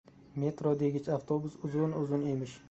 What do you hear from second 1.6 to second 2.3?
uzun-uzun